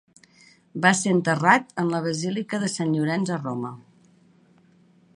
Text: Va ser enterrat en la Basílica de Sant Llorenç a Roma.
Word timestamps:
Va 0.85 0.91
ser 0.99 1.11
enterrat 1.17 1.69
en 1.83 1.93
la 1.97 2.01
Basílica 2.07 2.63
de 2.65 2.73
Sant 2.79 2.97
Llorenç 2.97 3.33
a 3.37 3.41
Roma. 3.45 3.75